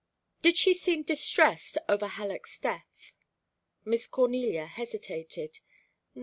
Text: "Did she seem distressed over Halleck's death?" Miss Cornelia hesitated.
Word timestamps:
"Did 0.41 0.57
she 0.57 0.73
seem 0.73 1.03
distressed 1.03 1.77
over 1.87 2.07
Halleck's 2.07 2.57
death?" 2.57 3.13
Miss 3.85 4.07
Cornelia 4.07 4.65
hesitated. 4.65 5.59